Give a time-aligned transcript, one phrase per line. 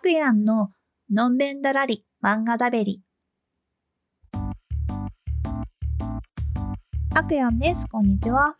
[0.00, 0.70] クヤンの
[1.12, 3.02] のんべんだらり漫画だべり。
[7.14, 7.86] アクヤンです。
[7.86, 8.56] こんにちは。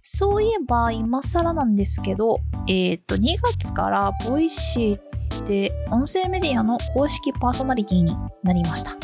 [0.00, 8.96] そういえば、今更なんですけど、えっ、と、2月からボイシーで音声メディアの公式パーソナリティになりました。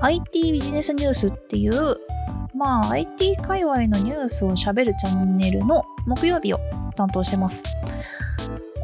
[0.00, 1.98] IT ビジネスニュースっていう、
[2.54, 6.58] まあ IT 界隈のニュースを喋るチャンネルの木曜日を
[6.96, 7.62] 担当してます。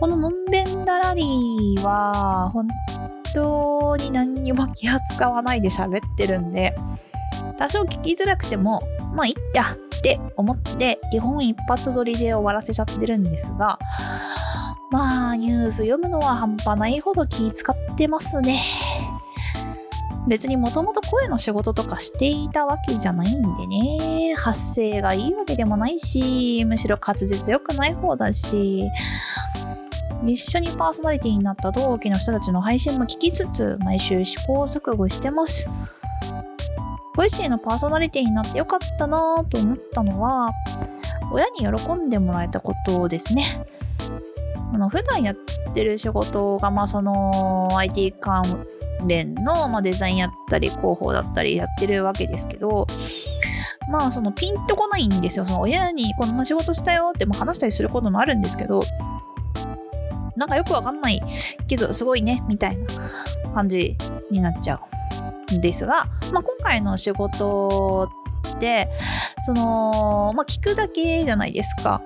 [0.02, 2.66] こののんべんだらりは、本
[3.32, 6.74] 当に何にも気を使わないで喋ってるんで、
[7.56, 8.82] 多少聞きづらくても、
[9.14, 13.78] まあいいやって思って基本一発撮りで終わらせちゃってるんですが、
[14.90, 18.60] まあニュース読むのは半端ないほど気使ってますね。
[20.26, 28.88] 別にもともと声の仕事とかしていたわけじゃないんでね、発声がいいわけでもないし、むしろ滑舌良くない方だし、
[30.24, 35.66] 一緒にパーソナリティになった同期の人たちの配信も聞きつつ、毎週試行錯誤してます。
[37.14, 40.52] ボイシーのパーソナリティになってよかったなと思ったのは、
[41.32, 43.66] 親に喜んでもらえたことですね。
[44.72, 45.34] あの普段やっ
[45.74, 48.66] てる仕事が、まあ、その IT 関
[49.06, 52.86] 連の、まあ、デザインやったり広報だったりやってるわけですけど
[53.90, 58.82] まあそのピンとこないんですよその親にこんな仕事したよっても話したりすることもあるんですけど
[60.36, 61.20] なんかよくわかんない
[61.68, 62.86] けどすごいねみたいな
[63.52, 63.96] 感じ
[64.30, 64.80] になっちゃ
[65.50, 68.08] うんですが、まあ、今回の仕事
[68.56, 68.88] って
[69.44, 72.02] その、まあ、聞くだけじゃないですか。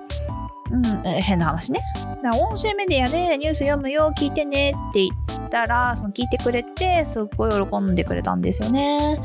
[0.69, 1.79] うん、変な話ね。
[1.95, 5.09] だから音声メディアでニュース読むよ、聞いてねって言
[5.45, 9.17] ったら、その聞いてくれて、すっごい喜んでくれたんですよね。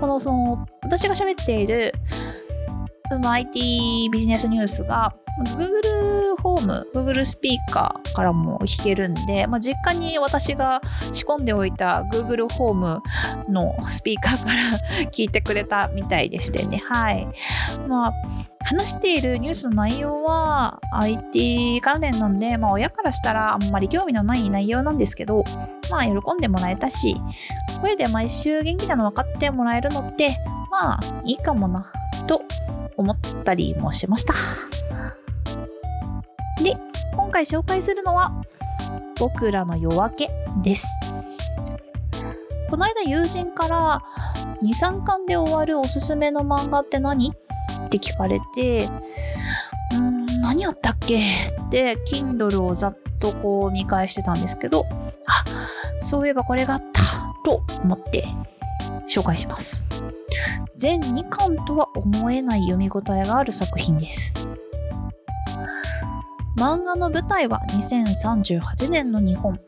[0.00, 1.94] この、その、私が喋っている、
[3.10, 10.80] その IT ビジネスニュースが、Google ホーム、Google スピーカーからも弾けるんで、まあ、実家に私が
[11.12, 13.02] 仕込んでおいた Google ホーム
[13.48, 16.82] のスピーカーから聞いてくれたみたいでしてね。
[16.86, 17.26] はい。
[17.88, 18.12] まあ
[18.64, 25.44] 話しているニュースの内容は IT 関連なんで、まあ、親からしたらあんまり興味のない内容なんですけど、
[25.90, 27.14] まあ、喜んでもらえたし、
[27.80, 30.38] これで毎週元気なの分かってもらえるのって、
[30.70, 31.92] まあ、いいかもな、
[32.26, 32.42] と
[32.96, 34.32] 思ったりもしました。
[37.34, 38.30] 今回紹介するのは、
[39.18, 40.28] 僕らの夜明け
[40.62, 40.86] です。
[42.70, 44.00] この間友人から、
[44.62, 47.30] 2、3巻で終わるおすすめの漫画って何？
[47.30, 48.88] って聞かれて、
[49.94, 51.18] うん、何あったっけ？
[51.18, 54.86] って、Kindle をざっとこう見返してたんですけど、
[55.26, 55.44] あ、
[56.00, 57.02] そういえばこれがあった
[57.44, 58.26] と思って
[59.12, 59.82] 紹介します。
[60.76, 64.32] 全2巻とは思えない読み応えがある作品です。
[66.56, 69.58] 漫画の舞台は2038年の日本。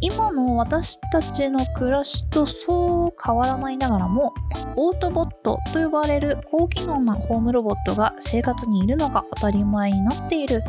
[0.00, 4.34] 今の私たちの暮らしとそう変わらないながらも、
[4.74, 10.64] オートボットと呼ばれる高機能なホームロボットが生活にいるのが当たり前になっている、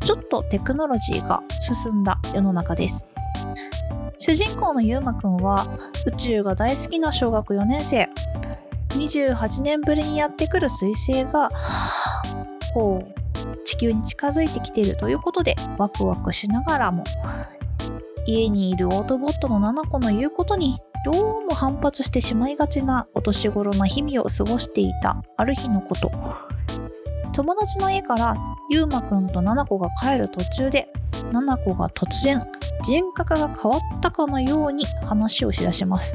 [0.00, 3.04] ちょっとテクノロジーが進んだ世の中です。
[4.18, 5.68] 主人公のゆうまくんは
[6.04, 8.08] 宇宙が大好きな小学4年生。
[8.88, 11.50] 28年ぶりにやってくる彗星が、
[12.74, 13.21] こう、
[13.64, 17.04] 地球に近づいてきているということでワクワクしながらも
[18.26, 26.10] 家にいるオートボットの7個の言うことにどうも反発してしまいがちなお年頃な日々を過ごしていたある日のこと。
[27.32, 28.36] 友達の家から
[28.70, 30.92] ゆうまくんと7個が帰る途中で
[31.32, 32.38] 7個が突然
[32.84, 36.14] 人格が変わったかのように話をしだします。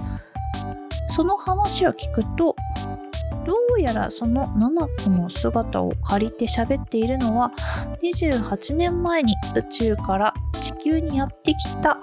[1.09, 2.55] その話を聞くと
[3.47, 7.53] どうやらその7個の姿を借りて喋っているのは
[8.03, 11.97] 28年前に宇宙から地球にやってきた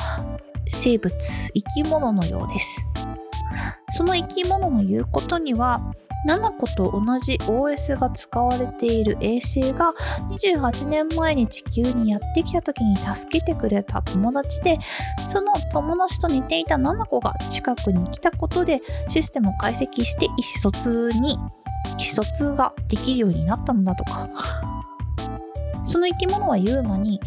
[0.66, 1.15] 生物
[1.53, 2.82] 生き物のようです。
[3.91, 5.94] その生き物の言うことには
[6.27, 9.93] 7個と同じ OS が使われている衛星が
[10.31, 14.79] 28年前に地球にやってきた時に助けてくれた友達で
[15.29, 24.29] その友達と似ていた7個が近くに来たことでシステムを解析して意思疎通に意思疎通ができるようになったのだとか。
[25.85, 27.21] その生き物はユーマに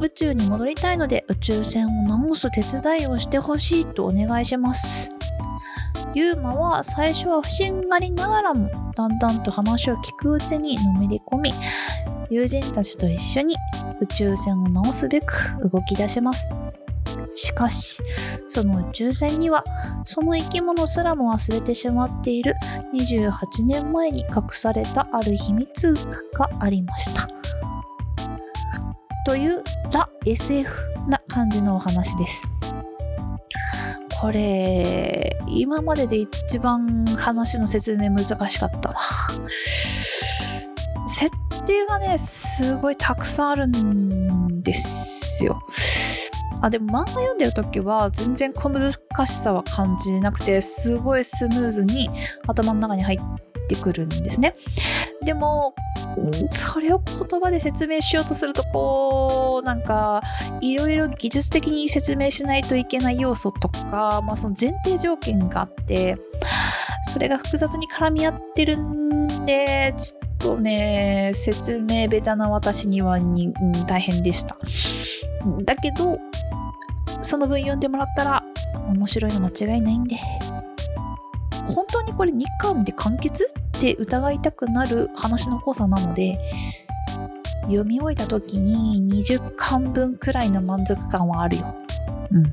[0.00, 5.21] 宇宙に戻りたいので宇宙船を直す手伝いをしてほしいとお願いします。
[6.14, 11.52] ユーマは最初は不審がりながらもだんだんと話を聞くうちにのめり込み
[12.30, 13.56] 友人たちと一緒に
[14.00, 15.34] 宇宙船を直すべく
[15.70, 16.48] 動き出します
[17.34, 18.02] しかし
[18.48, 19.64] その宇宙船には
[20.04, 22.54] その生き物すらも忘れてしまっている
[22.94, 25.94] 28年前に隠されたある秘密
[26.34, 27.28] がありました
[29.24, 32.51] というザ・ SF な感じのお話です。
[34.22, 39.00] これ、今までで一番話の説明難しかったな。
[41.08, 41.28] 設
[41.66, 45.60] 定がね、すごいたくさんあるんですよ。
[46.60, 48.96] あ、でも漫画読んでる時は全然小難し
[49.26, 52.08] さは感じなくて、すごいスムーズに
[52.46, 53.18] 頭の中に入っ
[53.66, 54.54] てくるんですね。
[55.24, 55.74] でも、
[56.48, 60.22] それを言葉で説明しようとするとこうなんか
[60.60, 66.18] いろいろ技術的に説明しないといけない要素とか、まあ、その前提条件があって
[67.10, 74.58] それが複雑に絡み合ってるんでちょっとね説明ベタな私にはに、うん、大変でした。
[75.64, 76.18] だけど
[77.22, 78.42] その分読んでもらったら
[78.88, 80.16] 面白いの間違いないんで。
[81.74, 86.36] 本当にこれ2巻で完結って疑いたくなる話の濃さなので
[87.72, 91.74] 読み終えた時に20巻分くらいの満足感はあるよ。
[92.30, 92.44] うん。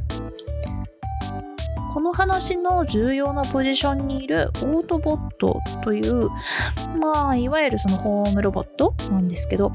[1.93, 6.29] この話の重要なポジションにいるオートボットという、
[7.01, 9.73] まあ、いわゆるそのホームロボットなんですけど、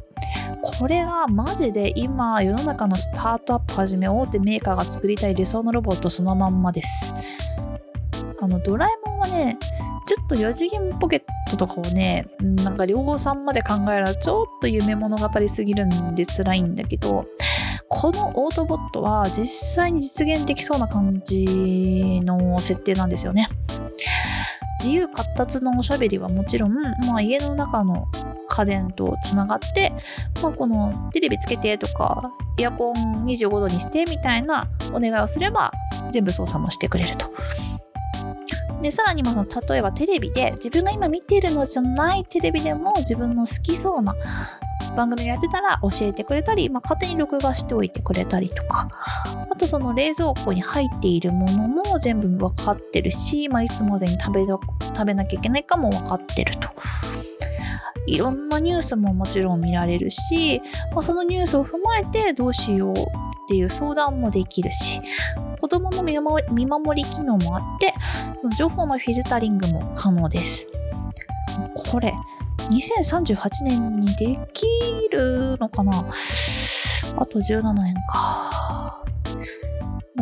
[0.63, 7.13] これがマジで今世の中のスタートアップはじめ大手メーカーが作りたい理想のロボットそのまんまです。
[8.41, 9.59] あの、ドラえもんはね、
[10.07, 17.27] ちょっと4次元ポケットとかをね、なんか両方さんまで考えるとちょっと夢物語すぎるんで辛いんだけど、
[17.89, 23.49] このオートボットは実際に実現できそうな感じの設定なんですよね。
[24.81, 26.75] 自由活達のおしゃべりはもちろん、
[27.07, 28.07] まあ、家の中の
[28.49, 29.95] 家電とつながって、
[30.43, 35.73] まあ、このテレビつけてとかエアコン25度にしてみたいなお願いをすれば
[36.13, 37.33] 全部操作もしてくれると。
[38.85, 44.15] でさらにまあ例えばテレビで自分が今見ているのじゃないテレビでも自分の好きそうな
[44.95, 48.91] 番組がやってたら教えてくれたり、まあ、勝手に録画しておいてくれたりとか
[49.51, 56.69] あとその冷蔵庫に入っているものも全部分かってるし、まあ、いつまでに食べ食べなきゃいけないかも分かってると。
[58.07, 60.61] いろんなニュースももちろん見られるし、
[60.93, 62.97] まあ、そのニュースを踏まえてどうしようっ
[63.49, 65.01] ていう相談もできるし
[65.65, 66.45] 子供の見守
[67.03, 67.95] り機能もあって
[68.59, 70.67] 情報のフィルタリングも可能です。
[71.75, 72.13] これ
[72.69, 74.67] 2038年にでき
[75.11, 76.05] るのかな？
[77.17, 79.03] あと17年か。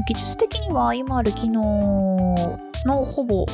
[0.07, 3.45] 技術的には今ある機能のほぼ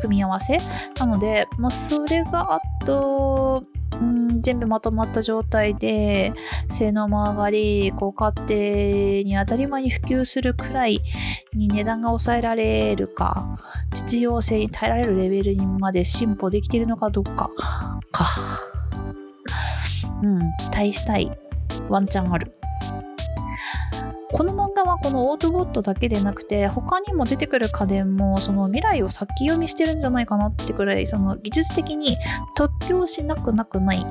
[0.00, 0.60] 組み合わせ
[0.96, 3.64] なので、まあ、それがあと
[4.00, 6.32] うん全部まとまった状態で
[6.68, 11.00] 性能も上がりこう家庭に当たり前に普及するくらい
[11.54, 13.58] に値段が抑えられるか
[13.92, 17.50] 実用性に耐えられるレベルにまで進歩できているのかどうか
[18.12, 18.26] か。
[20.22, 21.30] うん期待したい。
[21.88, 22.52] ワンチャンある。
[24.32, 32.16] この漫画はこのオートボットだけでなくて他にも出てくる家電もその未来を先読みしてるんじゃないかなってくらいその技術的に
[32.56, 34.06] 突拍しなくなくない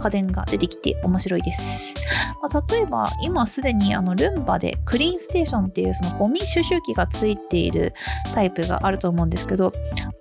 [0.00, 1.94] 家電が出てきて面白いです、
[2.42, 7.92] まあ、例えば今すでにあのルンバでクリーンステーションっていうそのゴミ収集機がついている
[8.34, 9.72] タイプがあると思うんですけど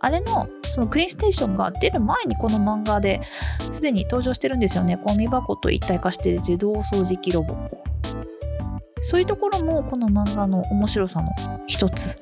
[0.01, 3.22] あれのそのクリーンステーションが出る前にこの漫画で
[3.72, 4.98] すでに登場してるんですよね。
[5.01, 7.85] ゴミ箱と一体化している自動掃除機ロボ。
[9.08, 11.30] そういうところもこの漫画の面白さの
[11.68, 12.16] 一つ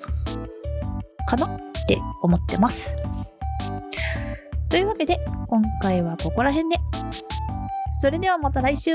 [1.26, 2.94] かなって思ってます。
[4.68, 6.76] というわけで今回はここら辺で。
[8.02, 8.92] それではまた来週